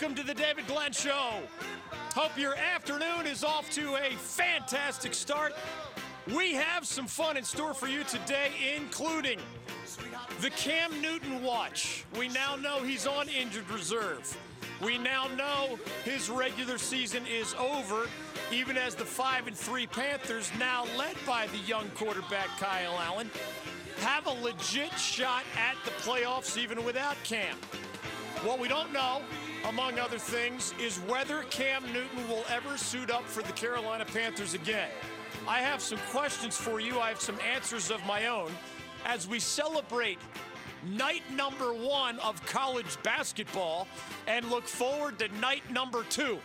[0.00, 1.42] welcome to the David Glenn Show.
[2.14, 5.52] Hope your afternoon is off to a fantastic start.
[6.34, 9.38] We have some fun in store for you today, including
[10.40, 12.06] the Cam Newton watch.
[12.18, 14.34] We now know he's on injured reserve.
[14.82, 18.06] We now know his regular season is over,
[18.50, 23.28] even as the 5 and 3 Panthers, now led by the young quarterback Kyle Allen,
[23.98, 27.58] have a legit shot at the playoffs even without Cam.
[28.42, 29.20] What we don't know,
[29.68, 34.54] among other things, is whether Cam Newton will ever suit up for the Carolina Panthers
[34.54, 34.88] again.
[35.46, 36.98] I have some questions for you.
[36.98, 38.50] I have some answers of my own
[39.04, 40.18] as we celebrate
[40.88, 43.86] night number one of college basketball
[44.26, 46.38] and look forward to night number two.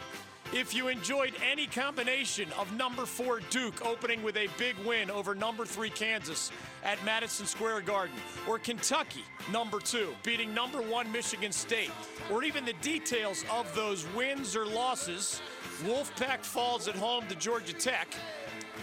[0.53, 5.33] If you enjoyed any combination of number four Duke opening with a big win over
[5.33, 6.51] number three Kansas
[6.83, 8.15] at Madison Square Garden,
[8.47, 11.91] or Kentucky number two beating number one Michigan State,
[12.31, 15.41] or even the details of those wins or losses,
[15.83, 18.13] Wolfpack falls at home to Georgia Tech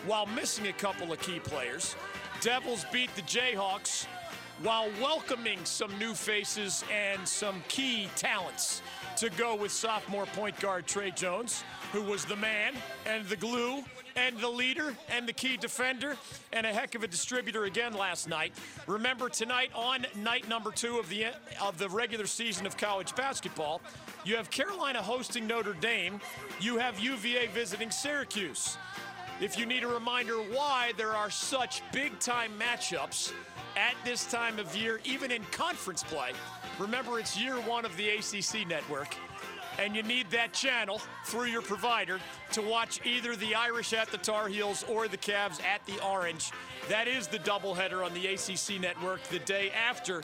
[0.05, 1.95] while missing a couple of key players.
[2.41, 4.07] Devils beat the Jayhawks
[4.63, 8.83] while welcoming some new faces and some key talents
[9.23, 12.75] to go with sophomore point guard Tre Jones, who was the man
[13.07, 13.85] and the glue
[14.17, 16.17] and the leader and the key defender
[16.53, 18.53] and a heck of a distributor again last night.
[18.89, 21.27] Remember tonight on night number 2 of the
[21.61, 23.81] of the regular season of college basketball,
[24.25, 26.21] you have Carolina hosting Notre Dame,
[26.61, 28.77] you have UVA visiting Syracuse.
[29.41, 33.33] If you need a reminder why there are such big time matchups
[33.77, 36.31] at this time of year, even in conference play,
[36.79, 39.17] remember it's year one of the ACC network,
[39.79, 42.21] and you need that channel through your provider
[42.53, 46.53] to watch either the Irish at the Tar Heels or the Cavs at the Orange.
[46.89, 50.23] That is the doubleheader on the ACC network the day after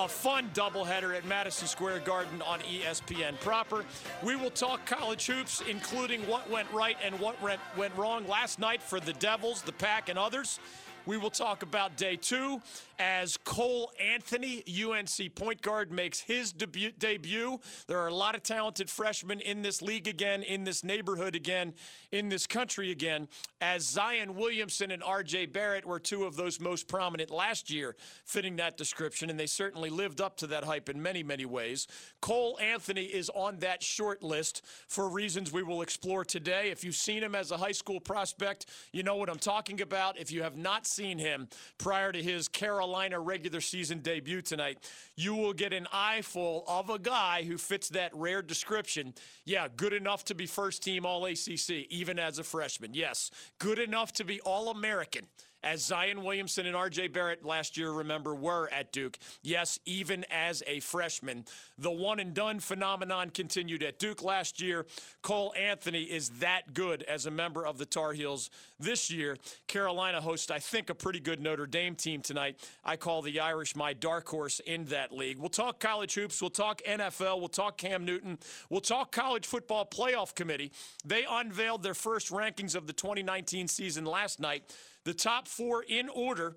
[0.00, 3.84] a fun doubleheader at Madison Square Garden on ESPN proper.
[4.22, 8.58] We will talk college hoops, including what went right and what went, went wrong last
[8.58, 10.58] night for the Devils, the Pack, and others.
[11.04, 12.62] We will talk about day two
[13.00, 17.58] as Cole Anthony, UNC point guard, makes his debut, debut.
[17.86, 21.72] There are a lot of talented freshmen in this league again, in this neighborhood again,
[22.12, 23.26] in this country again,
[23.62, 27.96] as Zion Williamson and RJ Barrett were two of those most prominent last year,
[28.26, 31.88] fitting that description, and they certainly lived up to that hype in many, many ways.
[32.20, 36.70] Cole Anthony is on that short list for reasons we will explore today.
[36.70, 40.18] If you've seen him as a high school prospect, you know what I'm talking about.
[40.18, 42.89] If you have not seen him prior to his Carolina
[43.20, 44.78] regular season debut tonight,
[45.16, 49.14] you will get an eyeful of a guy who fits that rare description.
[49.44, 52.94] Yeah, good enough to be first team All ACC, even as a freshman.
[52.94, 55.26] Yes, good enough to be All American
[55.62, 59.18] as Zion Williamson and RJ Barrett last year, remember, were at Duke.
[59.42, 61.44] Yes, even as a freshman.
[61.78, 64.86] The one and done phenomenon continued at Duke last year.
[65.22, 69.36] Cole Anthony is that good as a member of the Tar Heels this year.
[69.66, 72.58] Carolina hosts, I think, a pretty good Notre Dame team tonight.
[72.84, 75.38] I call the Irish my dark horse in that league.
[75.38, 76.40] We'll talk college hoops.
[76.40, 77.38] We'll talk NFL.
[77.38, 78.38] We'll talk Cam Newton.
[78.70, 80.72] We'll talk college football playoff committee.
[81.04, 84.64] They unveiled their first rankings of the 2019 season last night.
[85.04, 86.56] The top four in order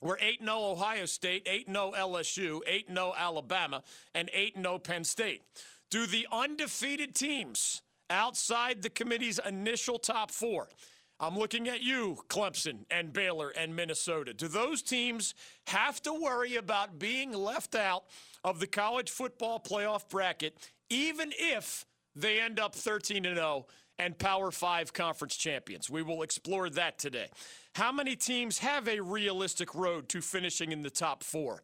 [0.00, 3.82] were 8 0 Ohio State, 8 0 LSU, 8 0 Alabama,
[4.14, 5.42] and 8 0 Penn State.
[5.90, 10.68] Do the undefeated teams outside the committee's initial top four?
[11.18, 14.34] I'm looking at you, Clemson and Baylor and Minnesota.
[14.34, 15.34] Do those teams
[15.66, 18.04] have to worry about being left out
[18.44, 20.58] of the college football playoff bracket,
[20.90, 23.66] even if they end up 13 0
[23.98, 25.88] and Power Five conference champions?
[25.90, 27.28] We will explore that today.
[27.74, 31.62] How many teams have a realistic road to finishing in the top four?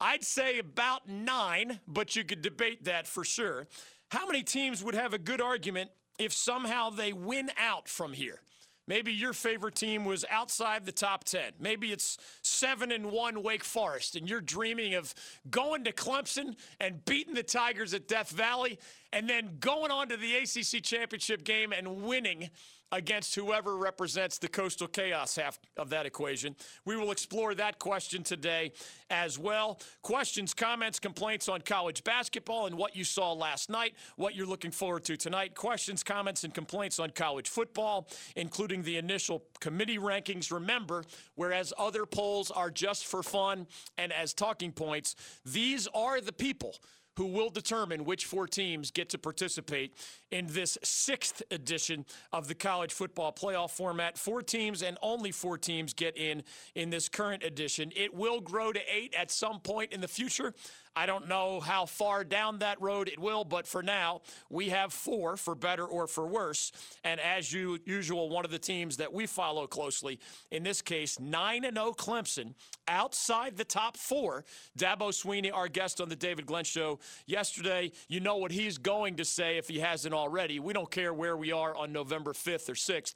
[0.00, 3.66] I'd say about nine, but you could debate that for sure.
[4.10, 8.40] How many teams would have a good argument if somehow they win out from here?
[8.88, 11.52] Maybe your favorite team was outside the top 10.
[11.60, 15.14] Maybe it's 7 and 1 Wake Forest and you're dreaming of
[15.50, 18.78] going to Clemson and beating the Tigers at Death Valley
[19.12, 22.48] and then going on to the ACC Championship game and winning
[22.92, 26.56] against whoever represents the coastal chaos half of that equation.
[26.84, 28.72] We will explore that question today
[29.10, 29.80] as well.
[30.02, 34.70] Questions, comments, complaints on college basketball and what you saw last night, what you're looking
[34.70, 35.54] forward to tonight.
[35.54, 40.50] Questions, comments, and complaints on college football, including the initial committee rankings.
[40.50, 41.04] Remember,
[41.34, 45.14] whereas other polls are just for fun and as talking points,
[45.44, 46.76] these are the people
[47.18, 49.92] who will determine which four teams get to participate
[50.30, 54.16] in this sixth edition of the college football playoff format.
[54.16, 56.44] Four teams and only four teams get in
[56.76, 57.90] in this current edition.
[57.96, 60.54] It will grow to eight at some point in the future.
[60.98, 64.92] I don't know how far down that road it will, but for now, we have
[64.92, 66.72] four for better or for worse.
[67.04, 70.18] And as you, usual, one of the teams that we follow closely,
[70.50, 72.54] in this case, 9 0 Clemson,
[72.88, 74.44] outside the top four.
[74.76, 79.14] Dabo Swinney, our guest on the David Glenn Show yesterday, you know what he's going
[79.18, 80.58] to say if he hasn't already.
[80.58, 83.14] We don't care where we are on November 5th or 6th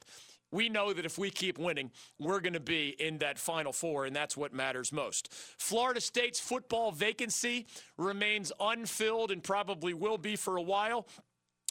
[0.53, 4.05] we know that if we keep winning, we're going to be in that Final Four,
[4.05, 5.33] and that's what matters most.
[5.57, 7.65] Florida State's football vacancy
[7.97, 11.07] remains unfilled and probably will be for a while.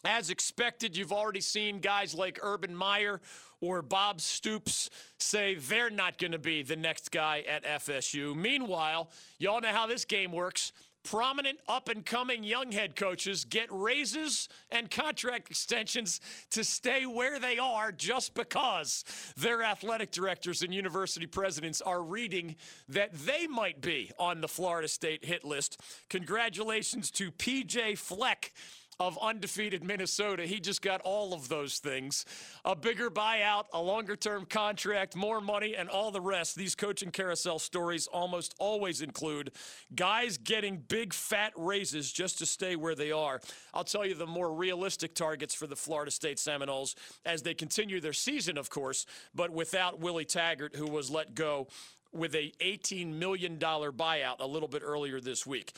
[0.05, 3.20] As expected, you've already seen guys like Urban Meyer
[3.61, 8.35] or Bob Stoops say they're not going to be the next guy at FSU.
[8.35, 10.73] Meanwhile, y'all know how this game works
[11.04, 16.20] prominent up and coming young head coaches get raises and contract extensions
[16.50, 19.04] to stay where they are just because
[19.37, 22.56] their athletic directors and university presidents are reading
[22.88, 25.81] that they might be on the Florida State hit list.
[26.08, 28.52] Congratulations to PJ Fleck
[29.00, 30.44] of undefeated Minnesota.
[30.44, 32.25] He just got all of those things
[32.65, 36.56] a bigger buyout, a longer term contract, more money, and all the rest.
[36.56, 39.53] These coaching carousel stories almost always include
[39.94, 43.41] guys getting big fat raises just to stay where they are.
[43.75, 48.00] I'll tell you the more realistic targets for the Florida State Seminoles as they continue
[48.00, 51.69] their season, of course, but without Willie Taggart, who was let go
[52.12, 55.73] with a $18 million buyout a little bit earlier this week.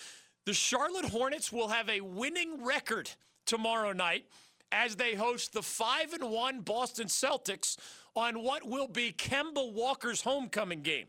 [0.46, 3.10] The Charlotte Hornets will have a winning record
[3.46, 4.26] tomorrow night
[4.70, 7.78] as they host the 5 and 1 Boston Celtics
[8.14, 11.06] on what will be Kemba Walker's homecoming game.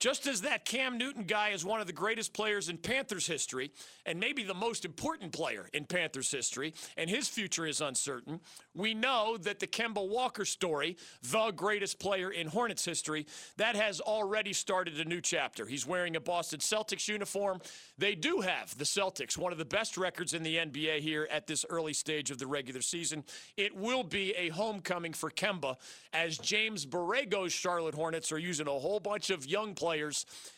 [0.00, 3.70] Just as that Cam Newton guy is one of the greatest players in Panthers history,
[4.04, 8.40] and maybe the most important player in Panthers history, and his future is uncertain,
[8.74, 13.26] we know that the Kemba Walker story, the greatest player in Hornets history,
[13.56, 15.64] that has already started a new chapter.
[15.64, 17.60] He's wearing a Boston Celtics uniform.
[17.96, 21.46] They do have the Celtics, one of the best records in the NBA here at
[21.46, 23.24] this early stage of the regular season.
[23.56, 25.76] It will be a homecoming for Kemba
[26.12, 29.83] as James Borrego's Charlotte Hornets are using a whole bunch of young players,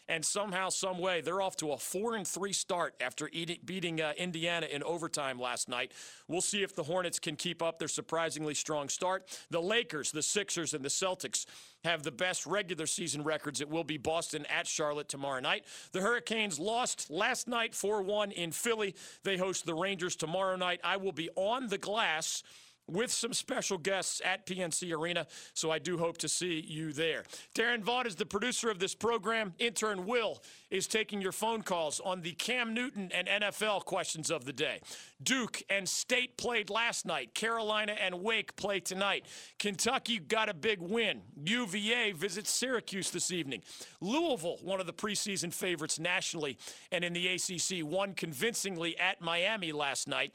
[0.09, 3.29] and somehow, some way, they're off to a four and three start after
[3.65, 5.93] beating uh, Indiana in overtime last night.
[6.29, 9.39] We'll see if the Hornets can keep up their surprisingly strong start.
[9.51, 11.47] The Lakers, the Sixers, and the Celtics
[11.85, 13.61] have the best regular season records.
[13.61, 15.65] It will be Boston at Charlotte tomorrow night.
[15.93, 18.95] The Hurricanes lost last night 4 1 in Philly.
[19.25, 20.81] They host the Rangers tomorrow night.
[20.85, 22.43] I will be on the glass
[22.89, 25.27] with some special guests at PNC Arena.
[25.55, 27.25] So I do hope to see you there.
[27.55, 29.55] Darren Vaughn is the producer of this program.
[29.59, 34.45] Intern Will is taking your phone calls on the Cam Newton and NFL questions of
[34.45, 34.81] the day.
[35.23, 37.35] Duke and State played last night.
[37.35, 39.27] Carolina and Wake play tonight.
[39.59, 41.23] Kentucky got a big win.
[41.45, 43.63] UVA visits Syracuse this evening.
[44.01, 46.59] Louisville, one of the preseason favorites nationally
[46.93, 50.33] and in the ACC, won convincingly at Miami last night.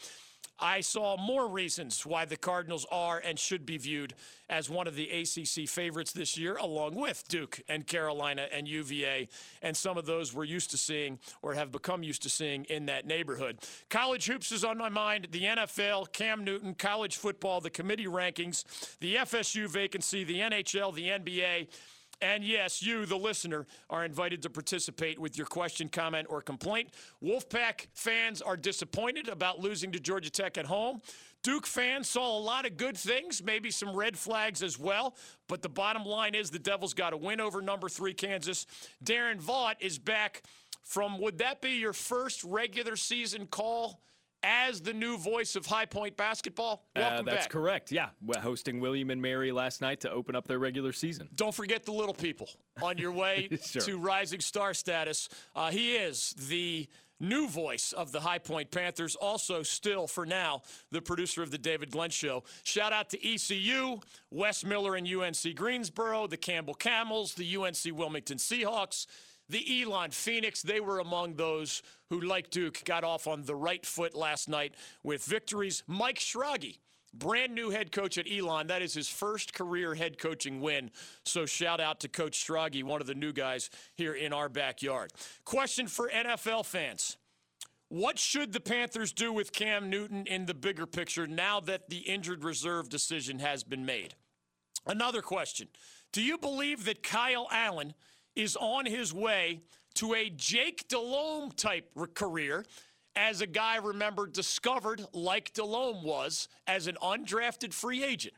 [0.59, 4.13] I saw more reasons why the Cardinals are and should be viewed
[4.49, 9.27] as one of the ACC favorites this year, along with Duke and Carolina and UVA,
[9.61, 12.85] and some of those we're used to seeing or have become used to seeing in
[12.85, 13.59] that neighborhood.
[13.89, 15.29] College hoops is on my mind.
[15.31, 18.63] The NFL, Cam Newton, college football, the committee rankings,
[18.99, 21.67] the FSU vacancy, the NHL, the NBA.
[22.21, 26.89] And yes, you, the listener, are invited to participate with your question, comment, or complaint.
[27.23, 31.01] Wolfpack fans are disappointed about losing to Georgia Tech at home.
[31.43, 35.15] Duke fans saw a lot of good things, maybe some red flags as well.
[35.47, 38.67] But the bottom line is the Devils got a win over number three Kansas.
[39.03, 40.43] Darren Vaught is back
[40.83, 43.99] from, would that be your first regular season call?
[44.43, 46.83] As the new voice of High Point basketball.
[46.95, 47.49] Uh, Welcome that's back.
[47.49, 47.91] correct.
[47.91, 51.29] Yeah, We're hosting William and Mary last night to open up their regular season.
[51.35, 52.49] Don't forget the little people
[52.81, 53.81] on your way sure.
[53.83, 55.29] to rising star status.
[55.55, 56.87] Uh, he is the
[57.19, 61.57] new voice of the High Point Panthers, also still for now the producer of the
[61.57, 62.43] David Glenn Show.
[62.63, 63.99] Shout out to ECU,
[64.31, 69.05] Wes Miller and UNC Greensboro, the Campbell Camels, the UNC Wilmington Seahawks
[69.51, 73.85] the Elon Phoenix, they were among those who, like Duke, got off on the right
[73.85, 75.83] foot last night with victories.
[75.87, 76.79] Mike Schrage,
[77.13, 78.67] brand new head coach at Elon.
[78.67, 80.89] That is his first career head coaching win.
[81.25, 85.11] So shout out to Coach Schrage, one of the new guys here in our backyard.
[85.43, 87.17] Question for NFL fans.
[87.89, 91.97] What should the Panthers do with Cam Newton in the bigger picture now that the
[91.97, 94.15] injured reserve decision has been made?
[94.87, 95.67] Another question.
[96.13, 97.93] Do you believe that Kyle Allen–
[98.35, 99.61] is on his way
[99.95, 102.65] to a Jake Delhomme type career
[103.15, 108.35] as a guy, remember, discovered like Delhomme was as an undrafted free agent.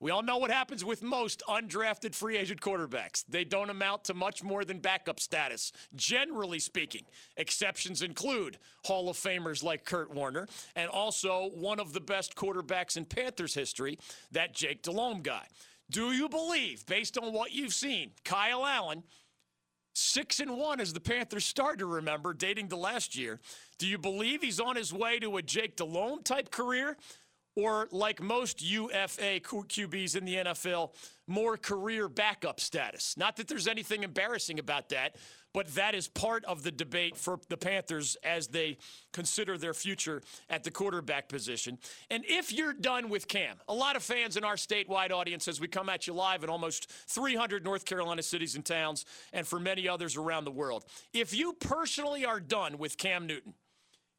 [0.00, 3.24] We all know what happens with most undrafted free agent quarterbacks.
[3.26, 7.02] They don't amount to much more than backup status, generally speaking.
[7.36, 10.46] Exceptions include Hall of Famers like Kurt Warner
[10.76, 13.98] and also one of the best quarterbacks in Panthers history,
[14.32, 15.46] that Jake Delhomme guy.
[15.90, 19.04] Do you believe, based on what you've seen, Kyle Allen,
[19.94, 23.40] six and one as the Panthers start to remember, dating to last year,
[23.78, 26.96] do you believe he's on his way to a Jake Delhomme type career?
[27.56, 30.92] or like most UFA QBs in the NFL,
[31.26, 33.16] more career backup status.
[33.16, 35.16] Not that there's anything embarrassing about that,
[35.54, 38.76] but that is part of the debate for the Panthers as they
[39.12, 40.20] consider their future
[40.50, 41.78] at the quarterback position.
[42.10, 45.60] And if you're done with Cam, a lot of fans in our statewide audience, as
[45.60, 49.60] we come at you live in almost 300 North Carolina cities and towns, and for
[49.60, 50.84] many others around the world,
[51.14, 53.54] if you personally are done with Cam Newton,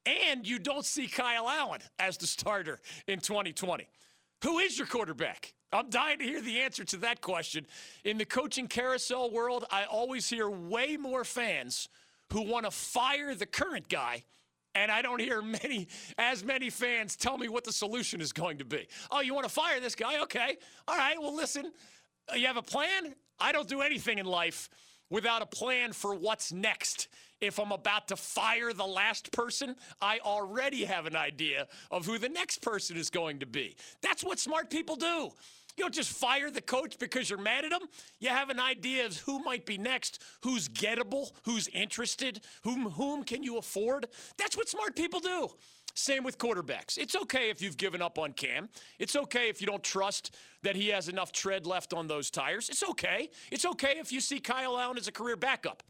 [0.05, 3.87] and you don't see Kyle Allen as the starter in 2020.
[4.43, 5.54] Who is your quarterback?
[5.73, 7.65] I'm dying to hear the answer to that question.
[8.03, 11.89] In the coaching carousel world, I always hear way more fans
[12.31, 14.23] who want to fire the current guy
[14.75, 18.57] and I don't hear many as many fans tell me what the solution is going
[18.59, 18.87] to be.
[19.09, 20.21] Oh, you want to fire this guy?
[20.23, 20.57] Okay.
[20.87, 21.19] All right.
[21.19, 21.71] Well, listen,
[22.31, 23.15] uh, you have a plan?
[23.39, 24.69] I don't do anything in life
[25.09, 27.07] without a plan for what's next
[27.41, 32.17] if I'm about to fire the last person, I already have an idea of who
[32.17, 33.75] the next person is going to be.
[34.01, 35.31] That's what smart people do.
[35.77, 37.81] You don't just fire the coach because you're mad at him.
[38.19, 43.23] You have an idea of who might be next, who's gettable, who's interested, whom whom
[43.23, 44.07] can you afford.
[44.37, 45.49] That's what smart people do.
[45.93, 46.97] Same with quarterbacks.
[46.97, 48.67] It's okay if you've given up on Cam.
[48.99, 52.69] It's okay if you don't trust that he has enough tread left on those tires.
[52.69, 53.29] It's okay.
[53.49, 55.83] It's okay if you see Kyle Allen as a career backup.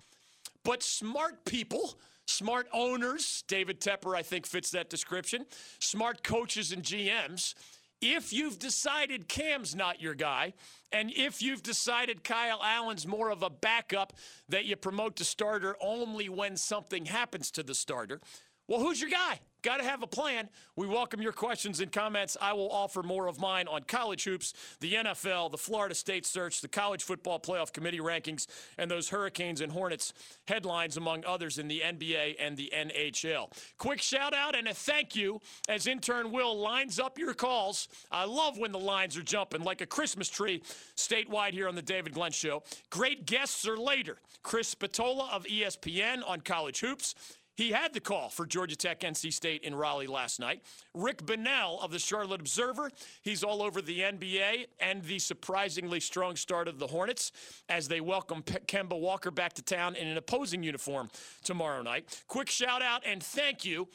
[0.64, 5.46] But smart people, smart owners, David Tepper, I think, fits that description,
[5.80, 7.56] smart coaches and GMs,
[8.02, 10.54] if you've decided Cam's not your guy,
[10.92, 14.14] and if you've decided Kyle Allen's more of a backup
[14.50, 18.22] that you promote to starter only when something happens to the starter,
[18.68, 19.40] well, who's your guy?
[19.66, 20.48] Got to have a plan.
[20.76, 22.38] We welcome your questions and comments.
[22.40, 26.62] I will offer more of mine on college hoops, the NFL, the Florida State search,
[26.62, 28.46] the college football playoff committee rankings,
[28.78, 30.14] and those Hurricanes and Hornets
[30.48, 33.52] headlines, among others, in the NBA and the NHL.
[33.80, 37.88] Quick shout out and a thank you as intern Will lines up your calls.
[38.12, 40.62] I love when the lines are jumping like a Christmas tree
[40.96, 42.62] statewide here on the David Glenn Show.
[42.92, 44.18] Great guests are later.
[44.44, 47.16] Chris Spatola of ESPN on college hoops.
[47.56, 50.62] He had the call for Georgia Tech NC State in Raleigh last night.
[50.94, 52.92] Rick Bonnell of the Charlotte Observer.
[53.22, 57.32] He's all over the NBA and the surprisingly strong start of the Hornets
[57.70, 61.10] as they welcome P- Kemba Walker back to town in an opposing uniform
[61.46, 62.24] tomorrow night.
[62.28, 63.88] Quick shout out and thank you,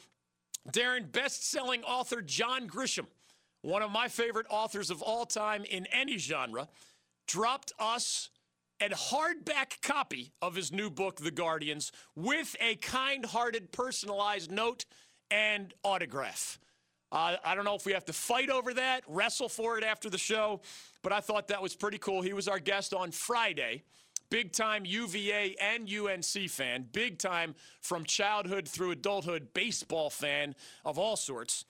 [0.71, 3.05] Darren, best selling author John Grisham,
[3.61, 6.67] one of my favorite authors of all time in any genre,
[7.27, 8.29] dropped us
[8.81, 14.85] a hardback copy of his new book, The Guardians, with a kind hearted, personalized note
[15.29, 16.59] and autograph.
[17.11, 20.09] Uh, I don't know if we have to fight over that, wrestle for it after
[20.09, 20.61] the show,
[21.03, 22.21] but I thought that was pretty cool.
[22.21, 23.83] He was our guest on Friday.
[24.29, 30.97] Big time UVA and UNC fan, big time from childhood through adulthood baseball fan of
[30.97, 31.65] all sorts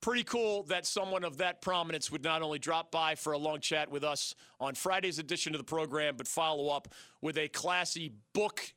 [0.00, 3.60] pretty cool that someone of that prominence would not only drop by for a long
[3.60, 6.88] chat with us on Friday's edition of the program, but follow up
[7.20, 8.72] with a classy book.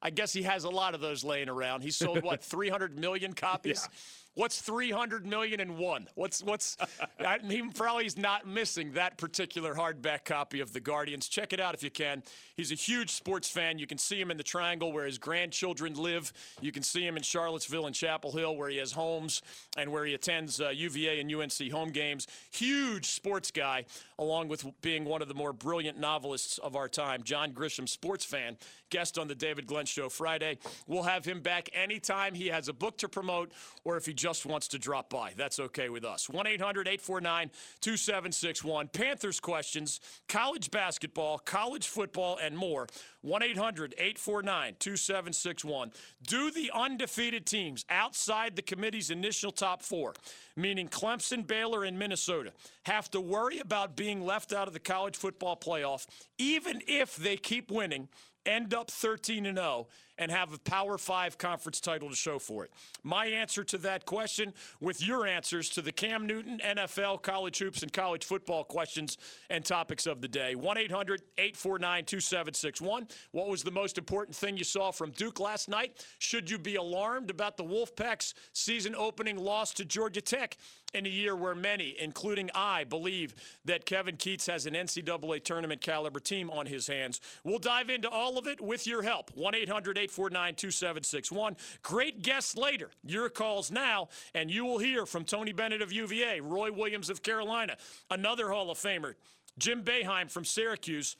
[0.00, 1.82] I guess he has a lot of those laying around.
[1.82, 3.88] He sold what 300 million copies.
[3.90, 3.98] Yeah.
[4.34, 6.08] What's 300 million and one?
[6.14, 6.78] What's what's?
[7.20, 11.28] I, he probably is not missing that particular hardback copy of the Guardians.
[11.28, 12.22] Check it out if you can.
[12.56, 13.78] He's a huge sports fan.
[13.78, 16.32] You can see him in the Triangle where his grandchildren live.
[16.62, 19.42] You can see him in Charlottesville and Chapel Hill where he has homes
[19.76, 22.26] and where he attends uh, UVA and UNC home games.
[22.52, 23.84] Huge sports guy,
[24.18, 27.22] along with being one of the more brilliant novelists of our time.
[27.22, 28.56] John Grisham, sports fan,
[28.92, 30.58] guest on the David Glenn Show Friday.
[30.86, 33.50] We'll have him back anytime he has a book to promote
[33.82, 35.32] or if he just wants to drop by.
[35.36, 36.28] That's okay with us.
[36.28, 38.88] 1 800 849 2761.
[38.88, 42.86] Panthers questions, college basketball, college football, and more.
[43.22, 45.92] 1 800 849 2761.
[46.26, 50.12] Do the undefeated teams outside the committee's initial top four,
[50.54, 52.52] meaning Clemson, Baylor, and Minnesota,
[52.84, 56.06] have to worry about being left out of the college football playoff,
[56.36, 58.08] even if they keep winning,
[58.46, 59.86] end up 13 and 0,
[60.18, 62.72] and have a Power Five conference title to show for it?
[63.02, 67.82] My answer to that question, with your answers to the Cam Newton, NFL, college hoops,
[67.82, 69.18] and college football questions
[69.50, 70.54] and topics of the day.
[70.54, 73.08] 1 800 849 2761.
[73.32, 76.06] What was the most important thing you saw from Duke last night?
[76.18, 80.56] Should you be alarmed about the Wolfpack's season opening loss to Georgia Tech?
[80.94, 85.80] in a year where many, including I, believe that Kevin Keatts has an NCAA tournament
[85.80, 87.20] caliber team on his hands.
[87.44, 89.30] We'll dive into all of it with your help.
[89.34, 91.56] 1 800 849 2761.
[91.82, 92.90] Great guests later.
[93.02, 97.22] Your calls now, and you will hear from Tony Bennett of UVA, Roy Williams of
[97.22, 97.76] Carolina,
[98.10, 99.14] another Hall of Famer,
[99.58, 101.16] Jim Boeheim from Syracuse.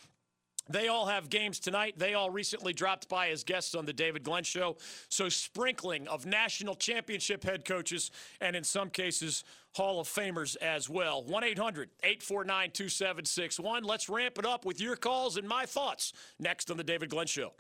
[0.69, 1.95] They all have games tonight.
[1.97, 4.77] They all recently dropped by as guests on the David Glenn Show.
[5.09, 9.43] So, sprinkling of national championship head coaches and, in some cases,
[9.75, 11.25] Hall of Famers as well.
[11.25, 13.85] 1 800 849 2761.
[13.85, 17.27] Let's ramp it up with your calls and my thoughts next on the David Glenn
[17.27, 17.55] Show.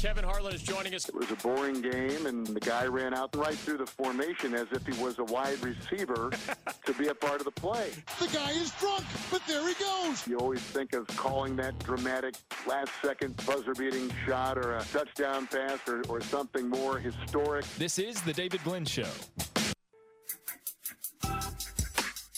[0.00, 1.10] Kevin Harlan is joining us.
[1.10, 4.66] It was a boring game, and the guy ran out right through the formation as
[4.72, 6.30] if he was a wide receiver
[6.86, 7.90] to be a part of the play.
[8.18, 10.26] The guy is drunk, but there he goes.
[10.26, 12.34] You always think of calling that dramatic
[12.66, 17.66] last second buzzer beating shot or a touchdown pass or, or something more historic.
[17.76, 19.04] This is the David Glenn Show.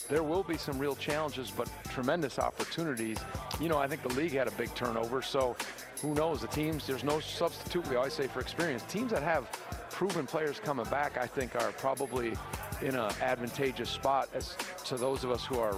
[0.08, 3.18] There will be some real challenges, but tremendous opportunities.
[3.60, 5.56] You know, I think the league had a big turnover, so
[6.02, 6.40] who knows?
[6.40, 8.82] The teams, there's no substitute, we always say, for experience.
[8.88, 9.48] Teams that have
[9.90, 12.34] proven players coming back, I think, are probably
[12.82, 15.76] in an advantageous spot as to those of us who are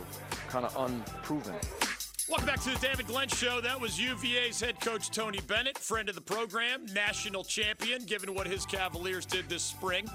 [0.48, 1.54] kind of unproven.
[2.26, 3.60] Welcome back to the David Glenn Show.
[3.60, 8.46] That was UVA's head coach Tony Bennett, friend of the program, national champion, given what
[8.46, 10.06] his Cavaliers did this spring.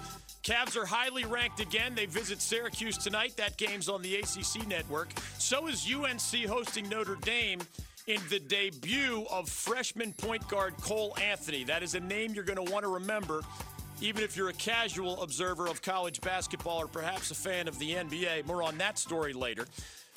[0.41, 1.93] Cavs are highly ranked again.
[1.93, 3.37] They visit Syracuse tonight.
[3.37, 5.09] That game's on the ACC network.
[5.37, 7.59] So is UNC hosting Notre Dame
[8.09, 11.63] in the debut of freshman point guard Cole Anthony.
[11.63, 13.41] That is a name you're going to want to remember,
[14.01, 17.91] even if you're a casual observer of college basketball or perhaps a fan of the
[17.91, 18.47] NBA.
[18.47, 19.67] More on that story later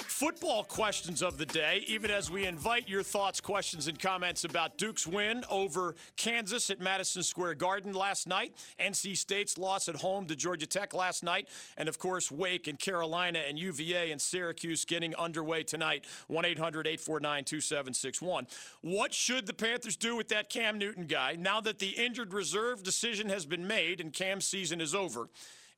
[0.04, 4.78] football questions of the day, even as we invite your thoughts, questions, and comments about
[4.78, 10.26] Duke's win over Kansas at Madison Square Garden last night, NC State's loss at home
[10.26, 14.84] to Georgia Tech last night, and of course, Wake and Carolina and UVA and Syracuse
[14.84, 16.04] getting underway tonight.
[16.28, 18.46] 1 800 849 2761.
[18.82, 22.82] What should the Panthers do with that Cam Newton guy now that the injured reserve
[22.82, 25.28] decision has been made and Cam's season is over?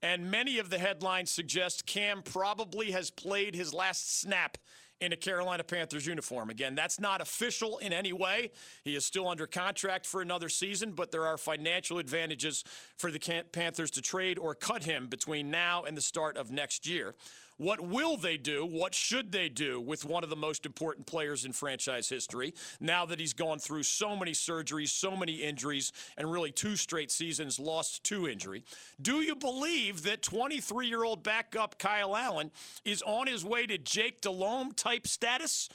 [0.05, 4.59] And many of the headlines suggest Cam probably has played his last snap
[5.01, 6.51] in a Carolina Panthers uniform.
[6.51, 8.51] Again, that's not official in any way.
[8.85, 12.65] He is still under contract for another season, but there are financial advantages
[12.99, 16.87] for the Panthers to trade or cut him between now and the start of next
[16.87, 17.15] year.
[17.57, 18.67] What will they do?
[18.67, 23.07] What should they do with one of the most important players in franchise history now
[23.07, 27.59] that he's gone through so many surgeries, so many injuries, and really two straight seasons
[27.59, 28.65] lost to injury?
[29.01, 32.51] Do you believe that 23 year old backup Kyle Allen
[32.85, 35.69] is on his way to Jake Delhomme type status?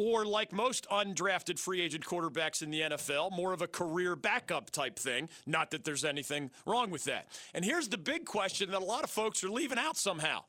[0.00, 4.70] or like most undrafted free agent quarterbacks in the NFL, more of a career backup
[4.70, 5.28] type thing.
[5.44, 7.26] Not that there's anything wrong with that.
[7.52, 10.44] And here's the big question that a lot of folks are leaving out somehow.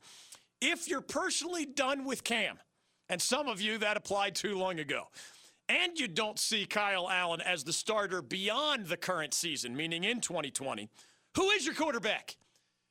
[0.64, 2.56] If you're personally done with Cam,
[3.08, 5.08] and some of you that applied too long ago,
[5.68, 10.20] and you don't see Kyle Allen as the starter beyond the current season, meaning in
[10.20, 10.88] 2020,
[11.34, 12.36] who is your quarterback?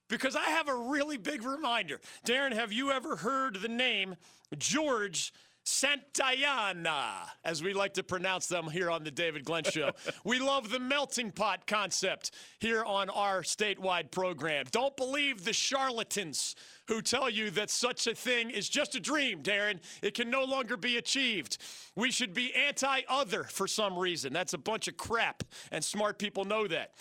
[0.09, 2.01] Because I have a really big reminder.
[2.25, 4.17] Darren, have you ever heard the name
[4.57, 9.91] George Santayana, as we like to pronounce them here on the David Glenn Show.
[10.23, 14.65] we love the melting pot concept here on our statewide program.
[14.71, 16.55] Don't believe the charlatans
[16.87, 19.79] who tell you that such a thing is just a dream, Darren.
[20.01, 21.57] It can no longer be achieved.
[21.95, 24.33] We should be anti other for some reason.
[24.33, 26.93] That's a bunch of crap, and smart people know that.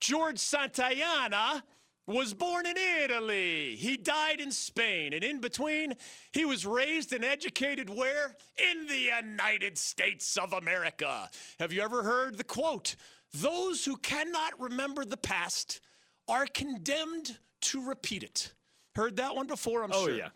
[0.00, 1.62] George Santayana
[2.06, 3.76] was born in Italy.
[3.76, 5.12] He died in Spain.
[5.14, 5.94] And in between,
[6.32, 8.36] he was raised and educated where?
[8.70, 11.28] In the United States of America.
[11.58, 12.96] Have you ever heard the quote?
[13.32, 15.80] Those who cannot remember the past
[16.28, 18.52] are condemned to repeat it.
[18.94, 20.16] Heard that one before, I'm oh, sure.
[20.16, 20.28] yeah.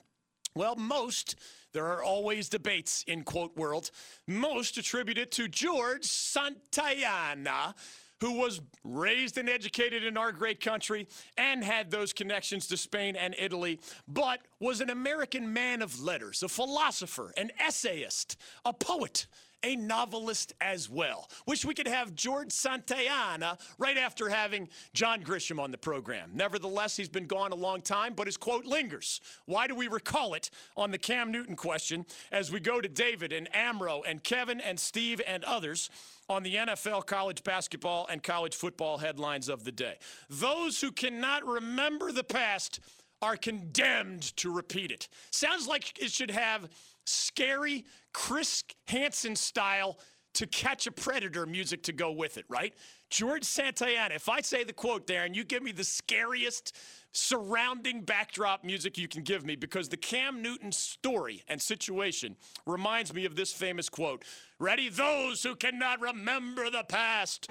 [0.55, 1.37] Well, most,
[1.73, 3.91] there are always debates in quote world,
[4.27, 7.75] most attribute it to George Santayana
[8.21, 13.17] who was raised and educated in our great country and had those connections to Spain
[13.17, 19.27] and Italy, but was an American man of letters, a philosopher, an essayist, a poet,
[19.63, 21.29] a novelist as well.
[21.47, 26.31] Wish we could have George Santayana right after having John Grisham on the program.
[26.35, 29.21] Nevertheless, he's been gone a long time, but his quote lingers.
[29.47, 33.33] Why do we recall it on the Cam Newton question as we go to David
[33.33, 35.91] and Amro and Kevin and Steve and others?
[36.29, 39.97] On the NFL, college basketball, and college football headlines of the day.
[40.29, 42.81] Those who cannot remember the past
[43.23, 45.09] are condemned to repeat it.
[45.31, 46.69] Sounds like it should have
[47.05, 49.99] scary Chris Hansen style
[50.35, 52.75] to catch a predator music to go with it, right?
[53.11, 56.77] George Santayana, if I say the quote there and you give me the scariest
[57.13, 62.37] surrounding backdrop music you can give me because the Cam Newton story and situation
[62.67, 64.25] reminds me of this famous quote
[64.59, 64.89] Ready?
[64.89, 67.51] Those who cannot remember the past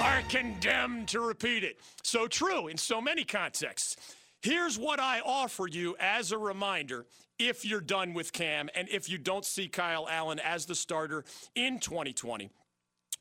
[0.00, 1.78] are condemned to repeat it.
[2.02, 3.96] So true in so many contexts.
[4.42, 7.04] Here's what I offer you as a reminder
[7.40, 11.24] if you're done with Cam and if you don't see Kyle Allen as the starter
[11.54, 12.50] in 2020.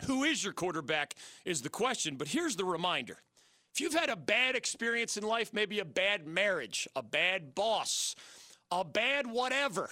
[0.05, 3.17] Who is your quarterback is the question, but here's the reminder.
[3.73, 8.15] If you've had a bad experience in life, maybe a bad marriage, a bad boss,
[8.71, 9.89] a bad whatever,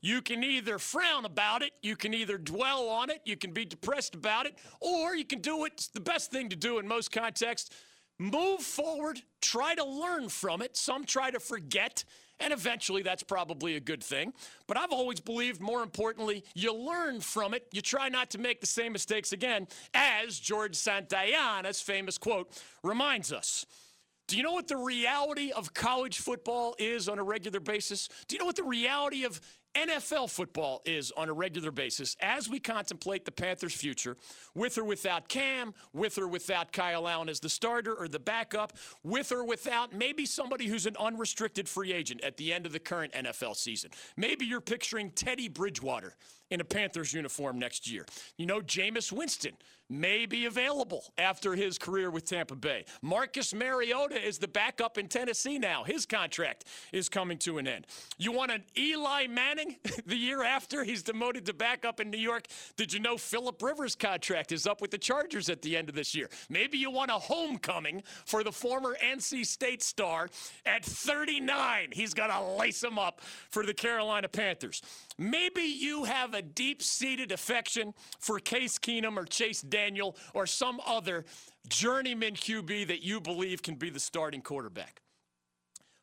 [0.00, 3.64] you can either frown about it, you can either dwell on it, you can be
[3.64, 5.88] depressed about it, or you can do it.
[5.94, 7.70] the best thing to do in most contexts.
[8.18, 10.76] Move forward, try to learn from it.
[10.76, 12.04] Some try to forget,
[12.44, 14.34] and eventually that's probably a good thing.
[14.66, 17.66] But I've always believed, more importantly, you learn from it.
[17.72, 22.52] You try not to make the same mistakes again, as George Santayana's famous quote
[22.82, 23.64] reminds us.
[24.28, 28.08] Do you know what the reality of college football is on a regular basis?
[28.28, 29.40] Do you know what the reality of
[29.74, 34.16] NFL football is on a regular basis as we contemplate the Panthers' future,
[34.54, 38.72] with or without Cam, with or without Kyle Allen as the starter or the backup,
[39.02, 42.78] with or without maybe somebody who's an unrestricted free agent at the end of the
[42.78, 43.90] current NFL season.
[44.16, 46.14] Maybe you're picturing Teddy Bridgewater
[46.50, 48.04] in a Panthers uniform next year.
[48.36, 49.52] You know, Jameis Winston
[49.90, 52.84] may be available after his career with Tampa Bay.
[53.02, 55.84] Marcus Mariota is the backup in Tennessee now.
[55.84, 57.86] His contract is coming to an end.
[58.16, 59.76] You want an Eli Manning
[60.06, 62.46] the year after he's demoted to backup in New York?
[62.76, 65.94] Did you know Philip Rivers' contract is up with the Chargers at the end of
[65.94, 66.30] this year?
[66.48, 70.28] Maybe you want a homecoming for the former NC State star
[70.64, 71.90] at 39.
[71.92, 74.80] He's going to lace him up for the Carolina Panthers.
[75.18, 80.80] Maybe you have a deep seated affection for Case Keenum or Chase Daniel or some
[80.86, 81.24] other
[81.68, 85.00] journeyman QB that you believe can be the starting quarterback.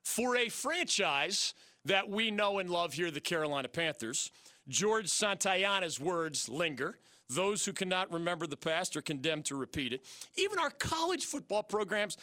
[0.03, 1.53] For a franchise
[1.85, 4.31] that we know and love here, the Carolina Panthers,
[4.67, 6.97] George Santayana's words linger.
[7.29, 10.05] Those who cannot remember the past are condemned to repeat it.
[10.35, 12.17] Even our college football programs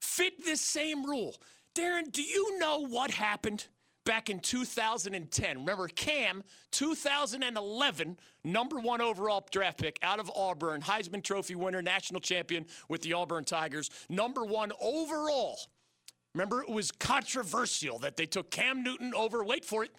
[0.00, 1.36] fit this same rule.
[1.74, 3.66] Darren, do you know what happened
[4.06, 5.58] back in 2010.
[5.58, 12.20] Remember, Cam, 2011, number one overall draft pick out of Auburn, Heisman Trophy winner, national
[12.20, 15.58] champion with the Auburn Tigers, number one overall.
[16.34, 19.90] Remember, it was controversial that they took Cam Newton over, wait for it,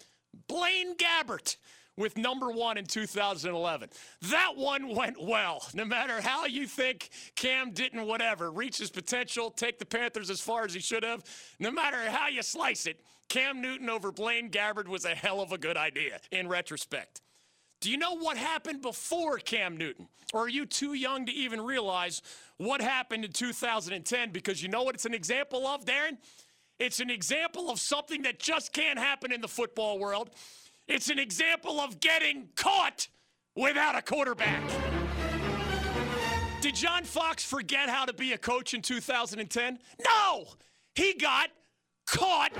[0.48, 1.56] Blaine Gabbert
[1.96, 3.90] with number one in 2011.
[4.30, 5.66] That one went well.
[5.74, 10.40] No matter how you think Cam didn't, whatever, reach his potential, take the Panthers as
[10.40, 11.24] far as he should have,
[11.58, 15.52] no matter how you slice it, Cam Newton over Blaine Gabbert was a hell of
[15.52, 17.20] a good idea in retrospect.
[17.80, 20.08] Do you know what happened before Cam Newton?
[20.32, 22.22] Or are you too young to even realize
[22.56, 24.30] what happened in 2010?
[24.30, 26.18] Because you know what it's an example of, Darren?
[26.78, 30.30] It's an example of something that just can't happen in the football world.
[30.86, 33.08] It's an example of getting caught
[33.54, 34.62] without a quarterback.
[36.60, 39.78] Did John Fox forget how to be a coach in 2010?
[40.04, 40.46] No!
[40.94, 41.50] He got
[42.06, 42.52] caught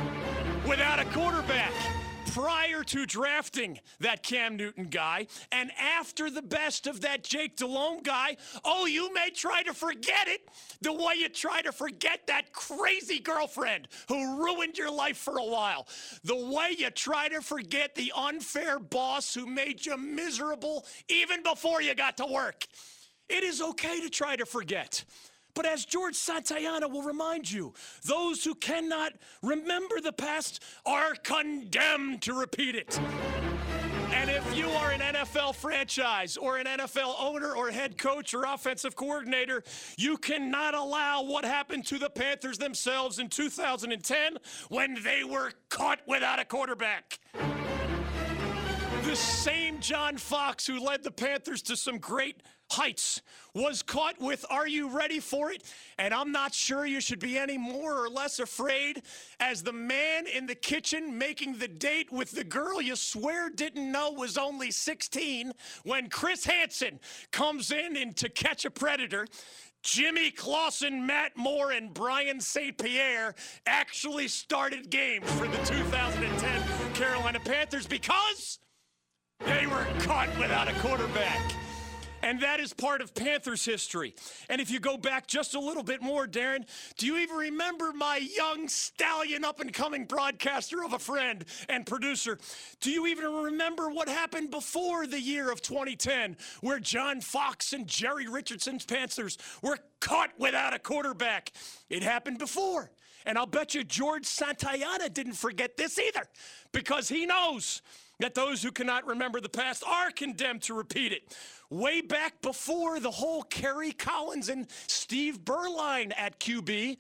[0.68, 1.72] without a quarterback
[2.32, 8.02] prior to drafting that Cam Newton guy and after the best of that Jake Delhomme
[8.02, 10.42] guy, oh, you may try to forget it
[10.82, 15.44] the way you try to forget that crazy girlfriend who ruined your life for a
[15.44, 15.88] while.
[16.24, 21.80] The way you try to forget the unfair boss who made you miserable even before
[21.80, 22.66] you got to work.
[23.30, 25.04] It is okay to try to forget.
[25.54, 32.22] But as George Santayana will remind you, those who cannot remember the past are condemned
[32.22, 32.98] to repeat it.
[34.12, 38.44] And if you are an NFL franchise or an NFL owner or head coach or
[38.44, 39.62] offensive coordinator,
[39.96, 44.38] you cannot allow what happened to the Panthers themselves in 2010
[44.70, 47.18] when they were caught without a quarterback.
[49.08, 53.22] The same John Fox who led the Panthers to some great heights
[53.54, 55.62] was caught with Are You Ready for It?
[55.96, 59.00] And I'm not sure you should be any more or less afraid
[59.40, 63.90] as the man in the kitchen making the date with the girl you swear didn't
[63.90, 65.52] know was only 16
[65.84, 69.26] when Chris Hansen comes in and to catch a predator.
[69.82, 72.76] Jimmy Clausen, Matt Moore, and Brian St.
[72.76, 78.58] Pierre actually started games for the 2010 Carolina Panthers because
[79.44, 81.40] they were caught without a quarterback.
[82.20, 84.14] And that is part of Panthers history.
[84.48, 87.92] And if you go back just a little bit more, Darren, do you even remember
[87.92, 92.38] my young stallion up and coming broadcaster of a friend and producer?
[92.80, 97.86] Do you even remember what happened before the year of 2010 where John Fox and
[97.86, 101.52] Jerry Richardson's Panthers were caught without a quarterback?
[101.88, 102.90] It happened before.
[103.26, 106.22] And I'll bet you George Santayana didn't forget this either
[106.72, 107.82] because he knows
[108.20, 111.36] that those who cannot remember the past are condemned to repeat it.
[111.70, 116.98] Way back before the whole Kerry Collins and Steve Beuerlein at QB,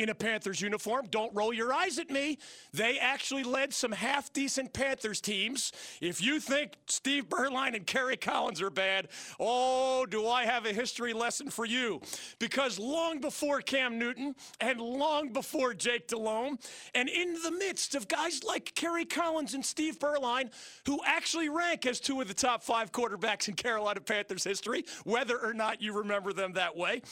[0.00, 1.06] in a Panthers uniform.
[1.10, 2.38] Don't roll your eyes at me.
[2.72, 5.72] They actually led some half decent Panthers teams.
[6.00, 9.08] If you think Steve Beuerlein and Kerry Collins are bad,
[9.38, 12.00] oh, do I have a history lesson for you?
[12.38, 16.58] Because long before Cam Newton and long before Jake Delhomme,
[16.94, 20.50] and in the midst of guys like Kerry Collins and Steve Beuerlein,
[20.86, 25.38] who actually rank as two of the top five quarterbacks in Carolina Panthers history, whether
[25.38, 27.02] or not you remember them that way.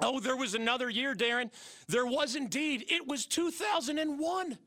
[0.00, 1.50] Oh, there was another year, Darren.
[1.88, 2.84] There was indeed.
[2.88, 4.58] It was 2001.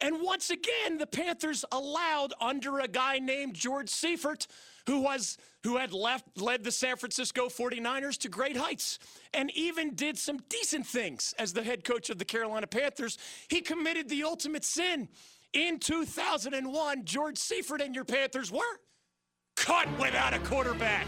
[0.00, 4.46] And once again, the Panthers allowed under a guy named George Seifert,
[4.86, 8.98] who was who had left led the San Francisco 49ers to great heights
[9.32, 13.16] and even did some decent things as the head coach of the Carolina Panthers.
[13.48, 15.08] He committed the ultimate sin.
[15.54, 18.60] In 2001, George Seifert and your Panthers were
[19.56, 21.06] cut without a quarterback.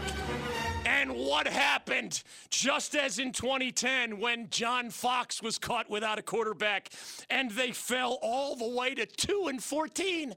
[0.87, 2.23] And what happened?
[2.49, 6.91] Just as in 2010, when John Fox was caught without a quarterback
[7.29, 10.33] and they fell all the way to 2 and 14.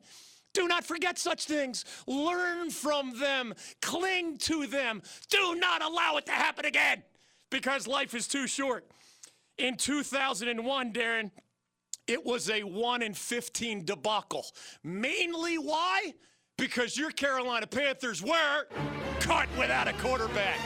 [0.53, 1.85] Do not forget such things.
[2.09, 3.55] Learn from them.
[3.81, 5.03] Cling to them.
[5.31, 7.05] Do not allow it to happen again
[7.51, 8.91] because life is too short.
[9.57, 11.31] In 2001, Darren,
[12.09, 14.45] it was a 1 in 15 debacle.
[14.83, 16.15] Mainly why?
[16.61, 18.67] Because your Carolina Panthers were
[19.19, 20.59] caught without a quarterback.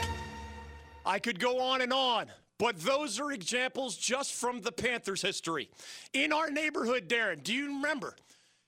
[1.07, 2.27] I could go on and on,
[2.59, 5.71] but those are examples just from the Panthers' history.
[6.13, 8.17] In our neighborhood, Darren, do you remember?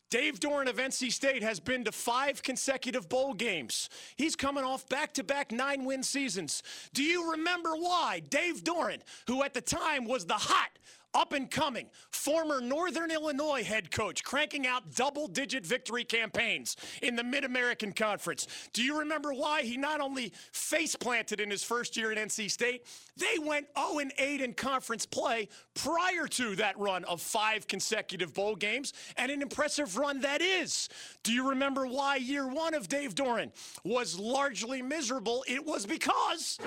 [0.09, 3.91] Dave Doeren of NC State has been to five consecutive bowl games.
[4.17, 6.63] He's coming off back to back nine win seasons.
[6.95, 10.71] Do you remember why Dave Doeren, who at the time was the hot
[11.17, 17.17] up and coming, former Northern Illinois head coach, cranking out double digit victory campaigns in
[17.17, 18.47] the Mid American Conference.
[18.75, 22.51] Do you remember why he not only face planted in his first year at NC
[22.51, 28.35] State, they went 0 8 in conference play prior to that run of five consecutive
[28.35, 30.91] bowl games, and an impressive run that is.
[31.23, 33.51] Do you remember why year one of Dave Doeren
[33.85, 35.45] was largely miserable?
[35.49, 36.59] It was because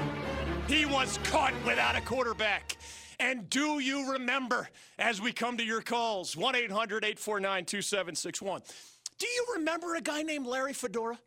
[0.67, 2.77] he was caught without a quarterback.
[3.19, 8.61] And do you remember, as we come to your calls, 1 800 849 2761,
[9.17, 11.19] do you remember a guy named Larry Fedora?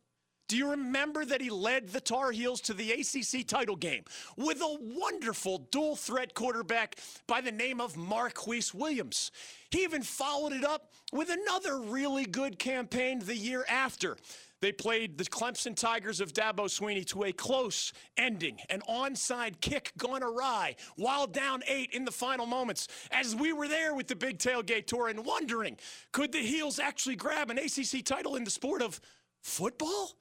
[0.49, 4.05] Do you remember that he led the Tar Heels to the ACC title game
[4.37, 9.31] with a wonderful dual threat quarterback by the name of Marquise Williams?
[9.71, 14.17] He even followed it up with another really good campaign the year after.
[14.63, 19.91] They played the Clemson Tigers of Dabo Swinney to a close ending, an onside kick
[19.99, 22.87] gone awry while down eight in the final moments.
[23.11, 25.77] As we were there with the Big Tailgate Tour and wondering,
[26.13, 29.01] could the Heels actually grab an ACC title in the sport of
[29.43, 30.13] football?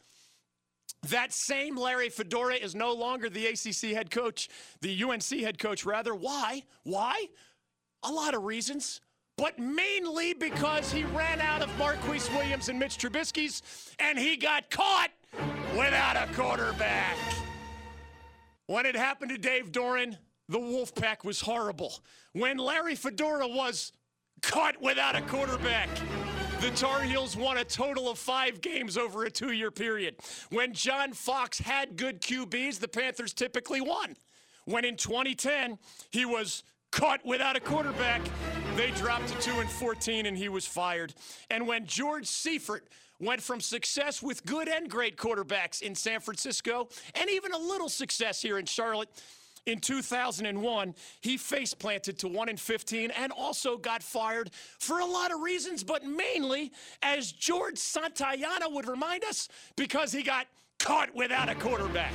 [1.10, 4.50] That same Larry Fedora is no longer the ACC head coach,
[4.82, 6.16] the UNC head coach, rather.
[6.16, 6.64] Why?
[6.84, 7.28] Why?
[8.02, 9.02] A lot of reasons
[9.42, 13.64] but mainly because he ran out of Marquise Williams and Mitch Trubisky's,
[13.98, 15.10] and he got caught
[15.76, 17.18] without a quarterback.
[18.68, 20.16] When it happened to Dave Doeren,
[20.48, 21.92] the Wolfpack was horrible.
[22.34, 23.94] When Larry Fedora was
[24.44, 25.90] caught without a quarterback,
[26.60, 30.18] the Tar Heels won a total of five games over a two year period.
[30.52, 34.18] When John Fox had good QBs, the Panthers typically won.
[34.66, 35.80] When in 2010,
[36.12, 38.22] he was caught without a quarterback.
[38.76, 41.14] They dropped to 2 and 14 and he was fired.
[41.50, 42.88] And when George Seifert
[43.20, 47.90] went from success with good and great quarterbacks in San Francisco and even a little
[47.90, 49.10] success here in Charlotte,
[49.68, 54.50] in 2001, he face planted to 1 in 15 and also got fired
[54.80, 56.72] for a lot of reasons, but mainly,
[57.04, 60.48] as George Santayana would remind us, because he got
[60.80, 62.12] caught without a quarterback.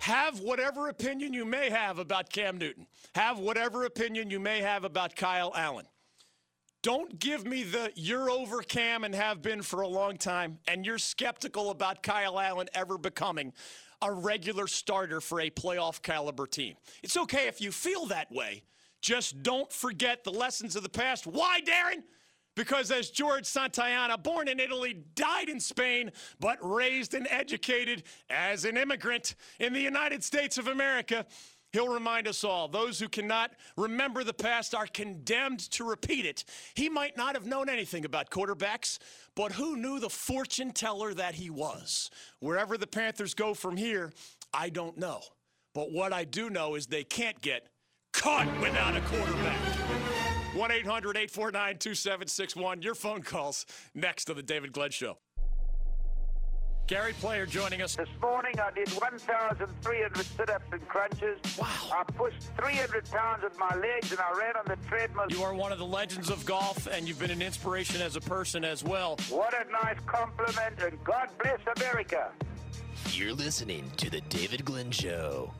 [0.00, 2.86] Have whatever opinion you may have about Cam Newton.
[3.14, 5.86] Have whatever opinion you may have about Kyle Allen.
[6.82, 10.86] Don't give me the you're over Cam and have been for a long time, and
[10.86, 13.52] you're skeptical about Kyle Allen ever becoming
[14.00, 16.76] a regular starter for a playoff caliber team.
[17.02, 18.62] It's okay if you feel that way.
[19.00, 21.26] Just don't forget the lessons of the past.
[21.26, 22.02] Why, Darren?
[22.58, 28.64] Because as George Santayana, born in Italy, died in Spain, but raised and educated as
[28.64, 31.24] an immigrant in the United States of America,
[31.72, 36.44] He'll remind us all those who cannot remember the past are condemned to repeat it.
[36.74, 38.98] He might not have known anything about quarterbacks,
[39.36, 42.10] but who knew the fortune teller that he was?
[42.40, 44.14] Wherever the Panthers go from here,
[44.52, 45.20] I don't know.
[45.74, 47.68] But what I do know is they can't get
[48.14, 50.17] caught without a quarterback.
[50.54, 52.82] 1 800 849 2761.
[52.82, 55.18] Your phone calls next on The David Glenn Show.
[56.86, 57.96] Gary Player joining us.
[57.96, 61.38] This morning I did 1,300 sit-ups and crunches.
[61.58, 61.66] Wow.
[61.92, 65.26] I pushed 300 pounds with my legs and I ran on the treadmill.
[65.28, 68.22] You are one of the legends of golf, and you've been an inspiration as a
[68.22, 69.18] person as well.
[69.28, 72.30] What a nice compliment and God bless America.
[73.10, 75.52] You're listening to The David Glenn Show.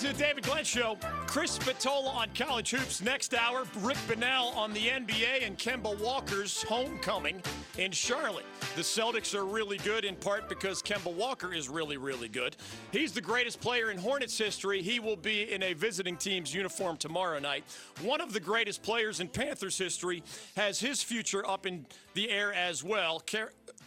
[0.00, 0.96] To the David Glenn Show.
[1.26, 3.64] Chris Spatola on college hoops next hour.
[3.80, 7.42] Rick Bonnell on the NBA and Kemba Walker's homecoming
[7.76, 8.46] in Charlotte.
[8.76, 12.56] The Celtics are really good in part because Kemba Walker is really, really good.
[12.92, 14.80] He's the greatest player in Hornets history.
[14.80, 17.64] He will be in a visiting team's uniform tomorrow night.
[18.00, 20.22] One of the greatest players in Panthers history
[20.56, 21.84] has his future up in
[22.14, 23.20] the air as well.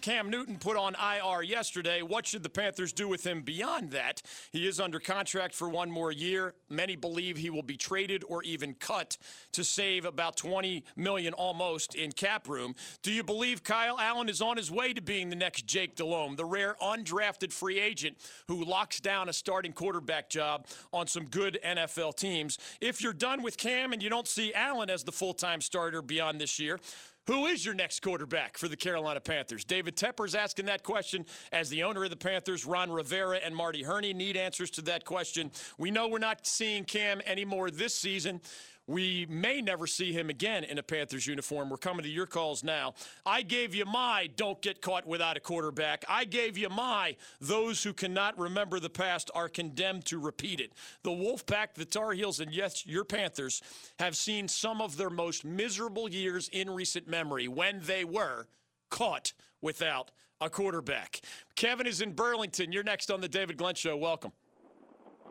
[0.03, 2.01] Cam Newton put on IR yesterday.
[2.01, 4.21] What should the Panthers do with him beyond that?
[4.51, 6.55] He is under contract for one more year.
[6.69, 9.15] Many believe he will be traded or even cut
[9.53, 12.75] to save about 20 million almost in cap room.
[13.01, 16.35] Do you believe Kyle Allen is on his way to being the next Jake Delhomme,
[16.35, 18.17] the rare undrafted free agent
[18.49, 22.57] who locks down a starting quarterback job on some good NFL teams?
[22.81, 26.41] If you're done with Cam and you don't see Allen as the full-time starter beyond
[26.41, 26.77] this year,
[27.25, 29.63] who is your next quarterback for the Carolina Panthers?
[29.63, 32.65] David Tepper's asking that question as the owner of the Panthers.
[32.65, 35.51] Ron Rivera and Marty Hurney need answers to that question.
[35.77, 38.41] We know we're not seeing Cam anymore this season.
[38.87, 41.69] We may never see him again in a Panthers uniform.
[41.69, 42.95] We're coming to your calls now.
[43.25, 46.03] I gave you my don't get caught without a quarterback.
[46.09, 50.73] I gave you my those who cannot remember the past are condemned to repeat it.
[51.03, 53.61] The Wolfpack, the Tar Heels, and yes, your Panthers
[53.99, 58.47] have seen some of their most miserable years in recent memory when they were
[58.89, 61.21] caught without a quarterback.
[61.55, 62.73] Kevin is in Burlington.
[62.73, 63.95] You're next on the David Glenn Show.
[63.95, 64.33] Welcome.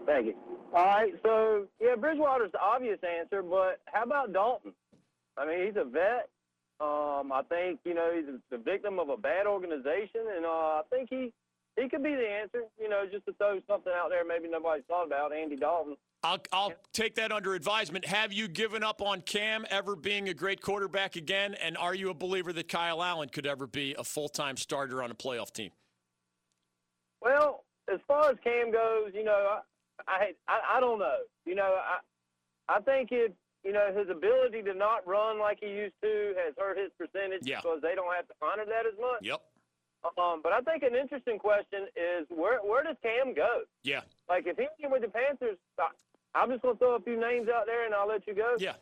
[0.07, 0.35] Thank you.
[0.75, 4.73] All right, so yeah, Bridgewater's the obvious answer, but how about Dalton?
[5.37, 6.31] I mean, he's a vet.
[6.81, 10.83] Um, I think you know he's the victim of a bad organization, and uh, I
[10.91, 11.33] think he
[11.77, 12.63] he could be the answer.
[12.81, 15.97] You know, just to throw something out there, maybe nobody's thought about Andy Dalton.
[16.25, 18.07] I'll, I'll take that under advisement.
[18.07, 21.55] Have you given up on Cam ever being a great quarterback again?
[21.55, 25.03] And are you a believer that Kyle Allen could ever be a full time starter
[25.03, 25.71] on a playoff team?
[27.21, 29.59] Well, as far as Cam goes, you know,
[30.09, 31.19] I I, I don't know.
[31.47, 33.35] You know, I I think it.
[33.65, 37.43] You know, his ability to not run like he used to has hurt his percentage
[37.47, 37.61] Yeah.
[37.63, 39.21] because they don't have to honor that as much.
[39.23, 39.41] Yep.
[40.19, 43.61] Um, but I think an interesting question is where where does Cam go?
[43.85, 44.01] Yeah.
[44.29, 45.91] Like if he's in with the Panthers, I,
[46.35, 48.57] I'm just going to throw a few names out there and I'll let you go.
[48.59, 48.75] Yeah.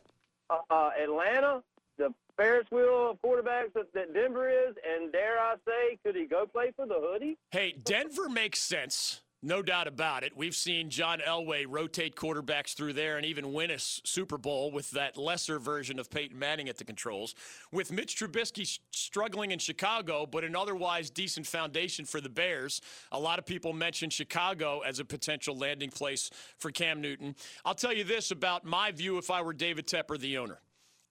[0.49, 1.61] Uh, uh, Atlanta,
[1.99, 6.25] the Ferris wheel of quarterbacks that, that Denver is, and dare I say, could he
[6.25, 7.37] go play for the hoodie?
[7.51, 9.21] Hey, Denver makes sense.
[9.43, 10.37] No doubt about it.
[10.37, 14.91] We've seen John Elway rotate quarterbacks through there and even win a Super Bowl with
[14.91, 17.33] that lesser version of Peyton Manning at the controls.
[17.71, 23.19] With Mitch Trubisky struggling in Chicago, but an otherwise decent foundation for the Bears, a
[23.19, 27.35] lot of people mention Chicago as a potential landing place for Cam Newton.
[27.65, 30.59] I'll tell you this about my view if I were David Tepper, the owner.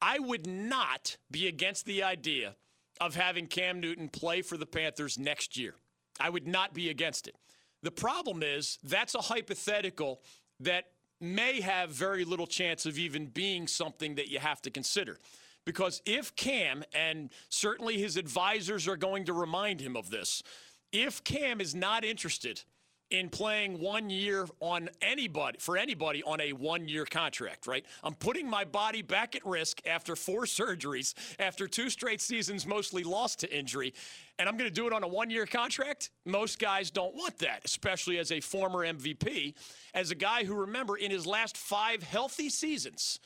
[0.00, 2.54] I would not be against the idea
[3.00, 5.74] of having Cam Newton play for the Panthers next year.
[6.20, 7.34] I would not be against it.
[7.82, 10.20] The problem is that's a hypothetical
[10.60, 10.84] that
[11.20, 15.18] may have very little chance of even being something that you have to consider.
[15.64, 20.42] Because if Cam, and certainly his advisors are going to remind him of this,
[20.92, 22.62] if Cam is not interested
[23.10, 27.84] in playing one year on anybody for anybody on a one year contract, right?
[28.04, 33.02] I'm putting my body back at risk after four surgeries, after two straight seasons mostly
[33.02, 33.92] lost to injury,
[34.38, 36.10] and I'm going to do it on a one year contract.
[36.24, 39.54] Most guys don't want that, especially as a former MVP,
[39.94, 43.18] as a guy who remember in his last 5 healthy seasons,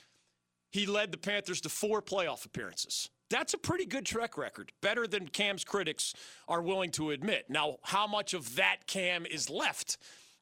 [0.71, 3.11] he led the Panthers to four playoff appearances.
[3.35, 6.15] That's a pretty good track record, better than Cam's critics
[6.47, 7.47] are willing to admit.
[7.49, 9.99] Now, how much of that Cam is left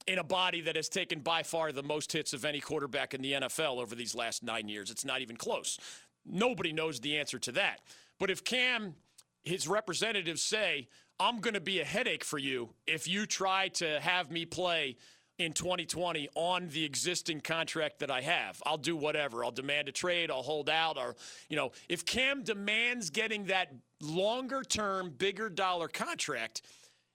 [0.06, 3.22] in a body that has taken by far the most hits of any quarterback in
[3.22, 4.90] the NFL over these last nine years?
[4.90, 5.78] It's not even close.
[6.26, 7.80] Nobody knows the answer to that.
[8.18, 8.94] But if Cam,
[9.42, 10.86] his representatives say,
[11.18, 14.98] I'm going to be a headache for you if you try to have me play
[15.44, 18.62] in 2020 on the existing contract that I have.
[18.64, 19.44] I'll do whatever.
[19.44, 20.30] I'll demand a trade.
[20.30, 20.98] I'll hold out.
[20.98, 21.16] Or,
[21.48, 26.62] you know, if Cam demands getting that longer term, bigger dollar contract,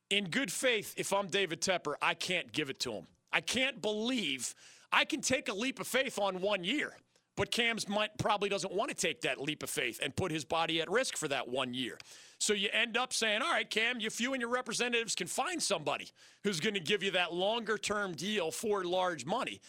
[0.09, 3.07] in good faith, if I'm David Tepper, I can't give it to him.
[3.31, 4.55] I can't believe
[4.91, 6.93] I can take a leap of faith on one year.
[7.37, 10.43] But Cam's might, probably doesn't want to take that leap of faith and put his
[10.43, 11.97] body at risk for that one year.
[12.39, 15.61] So you end up saying, all right, Cam, if you and your representatives can find
[15.61, 16.09] somebody
[16.43, 19.61] who's going to give you that longer term deal for large money.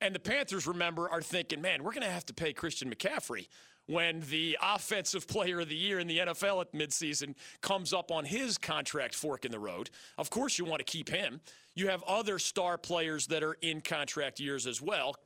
[0.00, 3.48] And the Panthers, remember, are thinking, man, we're going to have to pay Christian McCaffrey
[3.86, 8.24] when the offensive player of the year in the NFL at midseason comes up on
[8.24, 9.90] his contract fork in the road.
[10.18, 11.40] Of course, you want to keep him.
[11.74, 15.16] You have other star players that are in contract years as well.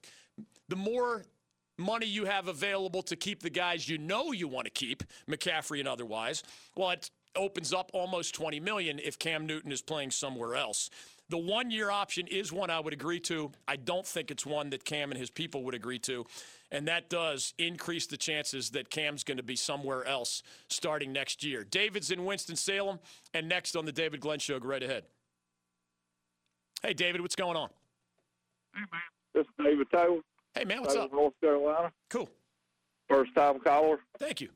[0.69, 1.25] The more
[1.79, 5.79] money you have available to keep the guys you know you want to keep, McCaffrey
[5.79, 6.43] and otherwise,
[6.77, 10.91] well, it opens up almost 20 million if Cam Newton is playing somewhere else.
[11.29, 13.53] The one year option is one I would agree to.
[13.67, 16.27] I don't think it's one that Cam and his people would agree to.
[16.71, 21.43] And that does increase the chances that Cam's going to be somewhere else starting next
[21.43, 21.65] year.
[21.65, 22.99] David's in Winston-Salem,
[23.33, 25.05] and next on the David Glenn Show, go right ahead.
[26.83, 27.69] Hey, David, what's going on?
[28.75, 29.01] Hey, man.
[29.35, 30.21] This is David Taylor.
[30.55, 31.13] Hey, man, what's up?
[31.13, 31.93] North Carolina.
[32.11, 32.29] Cool.
[33.09, 34.01] First time caller.
[34.19, 34.51] Thank you.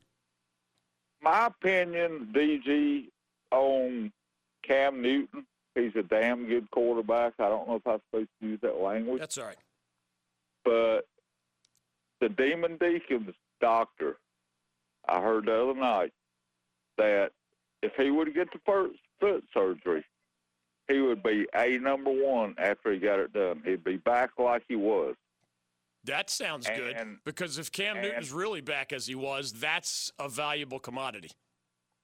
[1.21, 3.05] My opinion, DG,
[3.51, 4.11] on
[4.63, 7.33] Cam Newton, he's a damn good quarterback.
[7.39, 9.19] I don't know if I'm supposed to use that language.
[9.19, 9.57] That's all right.
[10.63, 11.01] But
[12.21, 14.17] the Demon Deacon's doctor,
[15.09, 16.13] I heard the other night
[16.97, 17.31] that
[17.81, 20.05] if he would get the first foot surgery,
[20.87, 23.61] he would be a number one after he got it done.
[23.65, 25.15] He'd be back like he was.
[26.07, 30.79] That sounds good because if Cam Newton's really back as he was, that's a valuable
[30.79, 31.31] commodity.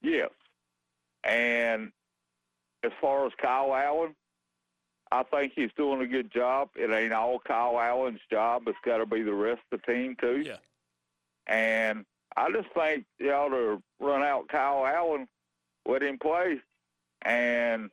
[0.01, 0.29] Yes.
[1.23, 1.91] And
[2.83, 4.13] as far as Kyle Allen,
[5.11, 6.69] I think he's doing a good job.
[6.75, 8.63] It ain't all Kyle Allen's job.
[8.67, 10.43] It's got to be the rest of the team, too.
[10.45, 10.57] Yeah.
[11.47, 15.27] And I just think you ought to run out Kyle Allen,
[15.87, 16.59] let him play,
[17.21, 17.89] and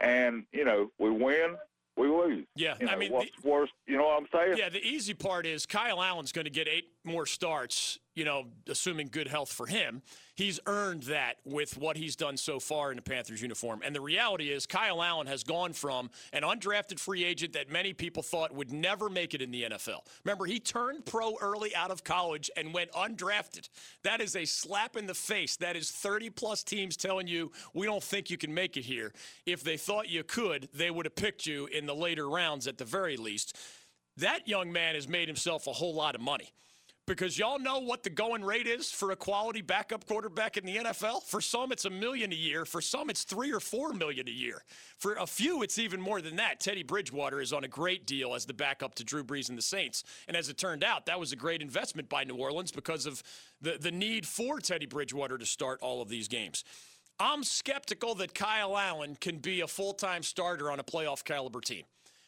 [0.00, 1.56] and you know we win
[1.98, 2.46] we lose.
[2.54, 3.70] Yeah, you know, I mean, what's the, worse?
[3.86, 4.58] You know what I'm saying?
[4.58, 7.98] Yeah, the easy part is Kyle Allen's going to get eight more starts.
[8.18, 10.02] You know, assuming good health for him,
[10.34, 13.80] he's earned that with what he's done so far in the Panthers uniform.
[13.84, 17.92] And the reality is, Kyle Allen has gone from an undrafted free agent that many
[17.92, 20.00] people thought would never make it in the NFL.
[20.24, 23.68] Remember, he turned pro early out of college and went undrafted.
[24.02, 25.56] That is a slap in the face.
[25.56, 29.12] That is 30 plus teams telling you we don't think you can make it here.
[29.46, 32.78] If they thought you could, they would have picked you in the later rounds at
[32.78, 33.56] the very least.
[34.16, 36.52] That young man has made himself a whole lot of money
[37.08, 40.76] because y'all know what the going rate is for a quality backup quarterback in the
[40.76, 41.24] NFL.
[41.24, 42.64] For some, it's a million a year.
[42.66, 44.62] For some, it's three or four million a year.
[44.98, 46.60] For a few, it's even more than that.
[46.60, 49.62] Teddy Bridgewater is on a great deal as the backup to Drew Brees and the
[49.62, 50.04] Saints.
[50.28, 53.22] And as it turned out, that was a great investment by New Orleans because of
[53.60, 56.62] the, the need for Teddy Bridgewater to start all of these games.
[57.18, 61.60] I'm skeptical that Kyle Allen can be a full time starter on a playoff caliber
[61.60, 61.84] team.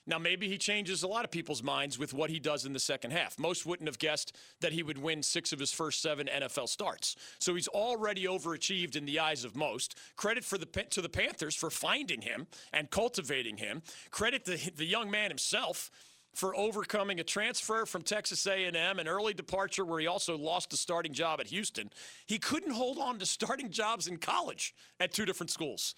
[0.06, 2.80] Now, maybe he changes a lot of people's minds with what he does in the
[2.80, 3.38] second half.
[3.38, 7.16] Most wouldn't have guessed that he would win six of his first seven NFL starts.
[7.38, 9.96] So he's already overachieved in the eyes of most.
[10.16, 13.82] Credit for the to the Panthers for finding him and cultivating him.
[14.10, 15.90] Credit to the young man himself
[16.34, 20.76] for overcoming a transfer from Texas A&M, an early departure where he also lost a
[20.76, 21.90] starting job at Houston.
[22.26, 25.94] He couldn't hold on to starting jobs in college at two different schools.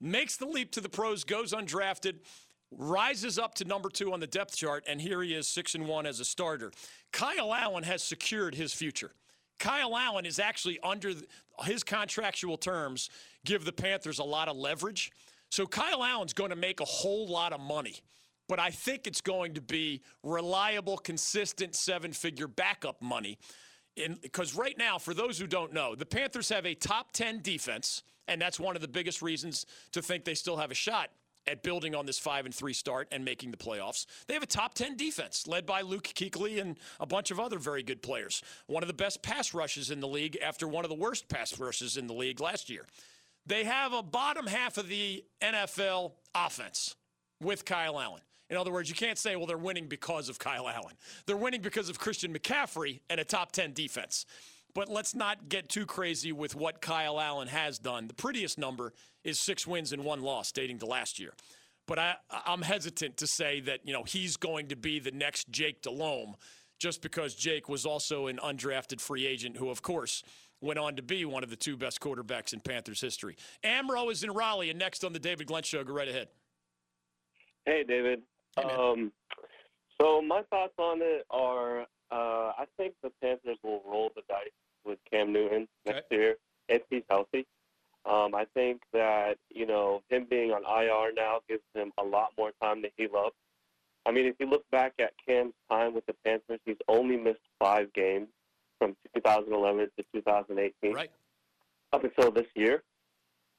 [0.00, 2.18] Makes the leap to the pros, goes undrafted
[2.76, 5.86] rises up to number two on the depth chart, and here he is, six and
[5.86, 6.72] one as a starter.
[7.12, 9.12] Kyle Allen has secured his future.
[9.58, 11.12] Kyle Allen is actually under
[11.64, 13.08] his contractual terms,
[13.44, 15.12] give the Panthers a lot of leverage.
[15.50, 18.00] So Kyle Allen's going to make a whole lot of money.
[18.48, 23.38] But I think it's going to be reliable, consistent seven figure backup money.
[24.20, 28.02] Because right now, for those who don't know, the Panthers have a top 10 defense,
[28.26, 31.10] and that's one of the biggest reasons to think they still have a shot
[31.46, 34.06] at building on this five and three start and making the playoffs.
[34.26, 37.58] They have a top 10 defense led by Luke Kuechly and a bunch of other
[37.58, 38.42] very good players.
[38.66, 41.58] One of the best pass rushes in the league after one of the worst pass
[41.58, 42.86] rushes in the league last year.
[43.46, 46.96] They have a bottom half of the NFL offense
[47.40, 48.22] with Kyle Allen.
[48.50, 50.94] In other words, you can't say, well, they're winning because of Kyle Allen.
[51.26, 54.26] They're winning because of Christian McCaffrey and a top 10 defense.
[54.74, 58.08] But let's not get too crazy with what Kyle Allen has done.
[58.08, 61.32] The prettiest number is six wins and one loss dating to last year.
[61.86, 62.14] But I,
[62.46, 66.34] I'm hesitant to say that, you know, he's going to be the next Jake Delhomme
[66.80, 70.22] just because Jake was also an undrafted free agent who, of course,
[70.60, 73.36] went on to be one of the two best quarterbacks in Panthers history.
[73.62, 76.28] Amro is in Raleigh, and next on the David Glenn Show, go right ahead.
[77.64, 78.22] Hey, David.
[78.56, 79.12] Hey, um,
[80.00, 84.48] so my thoughts on it are, uh, I think the Panthers will roll the dice
[84.84, 86.36] with Cam Newton next year
[86.68, 87.46] if he's healthy.
[88.06, 92.30] Um, I think that you know him being on IR now gives him a lot
[92.36, 93.32] more time to heal up.
[94.06, 97.40] I mean, if you look back at Cam's time with the Panthers, he's only missed
[97.58, 98.28] five games
[98.78, 101.10] from 2011 to 2018, Right.
[101.94, 102.82] up until this year.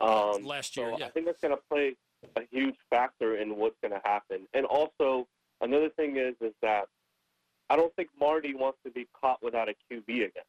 [0.02, 1.06] Um, Last year, so yeah.
[1.08, 1.96] I think that's going to play
[2.36, 4.48] a huge factor in what's going to happen.
[4.54, 5.28] And also,
[5.62, 6.88] another thing is is that
[7.72, 10.44] I don't think Marty wants to be caught without a QB again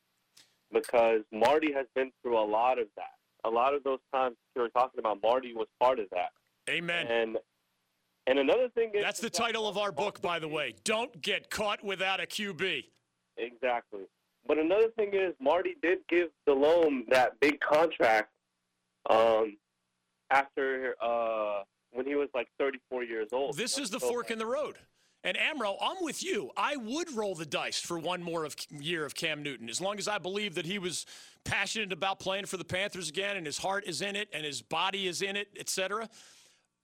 [0.73, 3.15] because Marty has been through a lot of that.
[3.45, 6.31] A lot of those times you were talking about, Marty was part of that.
[6.69, 7.07] Amen.
[7.07, 7.39] And
[8.29, 10.75] and another thing is That's the title of our book, by the way.
[10.83, 12.85] Don't get caught without a QB.
[13.37, 14.03] Exactly.
[14.49, 18.31] But another thing is, Marty did give Delhomme that big contract
[19.09, 19.57] um,
[20.31, 21.63] after uh,
[21.93, 23.57] when he was like 34 years old.
[23.57, 24.77] This is the So- fork in the road.
[25.25, 26.51] And Amro, I'm with you.
[26.57, 29.99] I would roll the dice for one more of year of Cam Newton, as long
[29.99, 31.05] as I believe that he was
[31.45, 34.63] passionate about playing for the Panthers again, and his heart is in it, and his
[34.63, 36.09] body is in it, etc.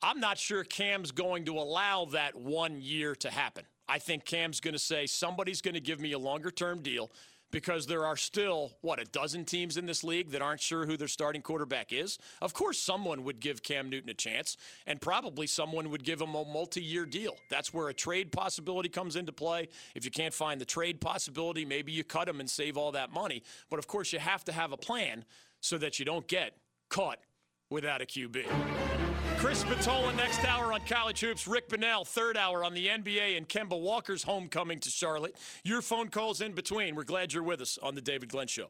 [0.02, 3.64] I'm not sure Cam's going to allow that one year to happen.
[3.88, 7.12] I think Cam's going to say somebody's going to give me a longer term deal
[7.52, 10.96] because there are still, what, a dozen teams in this league that aren't sure who
[10.96, 12.18] their starting quarterback is.
[12.40, 16.34] Of course, someone would give Cam Newton a chance, and probably someone would give him
[16.34, 17.36] a multi year deal.
[17.48, 19.68] That's where a trade possibility comes into play.
[19.94, 23.12] If you can't find the trade possibility, maybe you cut him and save all that
[23.12, 23.42] money.
[23.70, 25.24] But of course, you have to have a plan
[25.60, 26.56] so that you don't get
[26.88, 27.18] caught
[27.70, 29.11] without a QB.
[29.38, 31.46] Chris Spatola next hour on College Hoops.
[31.46, 35.36] Rick Bonnell, third hour on the NBA, and Kemba Walker's homecoming to Charlotte.
[35.64, 36.94] Your phone calls in between.
[36.94, 38.68] We're glad you're with us on the David Glenn Show.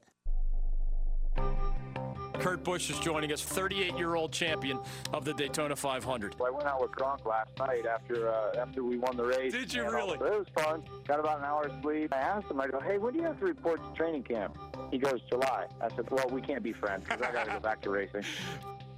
[2.34, 4.80] Kurt Busch is joining us, 38 year old champion
[5.12, 6.34] of the Daytona 500.
[6.44, 9.52] I went out with Gronk last night after uh, after we won the race.
[9.52, 10.16] Did you really?
[10.18, 10.82] also- It was fun.
[11.06, 12.12] Got about an hour's sleep.
[12.12, 14.58] I asked him, I go, hey, when do you have to report to training camp?
[14.90, 15.66] He goes, July.
[15.80, 18.24] I said, well, we can't be friends because I got to go back to racing.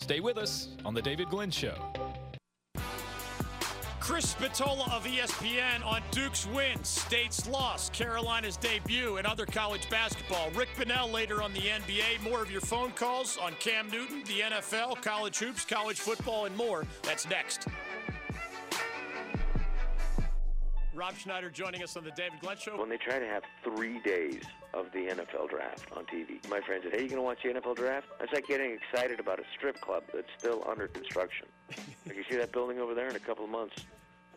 [0.05, 1.77] Stay with us on The David Glenn Show.
[4.01, 10.51] Chris Spatola of ESPN on Duke's win, State's loss, Carolina's debut, and other college basketball.
[10.51, 12.23] Rick Bonnell later on the NBA.
[12.23, 16.55] More of your phone calls on Cam Newton, the NFL, college hoops, college football, and
[16.55, 16.85] more.
[17.03, 17.67] That's next.
[20.95, 22.79] Rob Schneider joining us on the David Glenn Show.
[22.79, 24.43] When they try to have three days
[24.73, 27.75] of the NFL draft on TV, my friend said, "Hey, you gonna watch the NFL
[27.75, 31.49] draft?" That's like getting excited about a strip club that's still under construction.
[32.07, 33.75] like you see that building over there in a couple of months,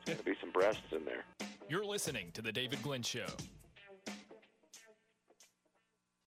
[0.06, 1.26] there's gonna be some breasts in there.
[1.70, 3.28] You're listening to The David Glenn Show.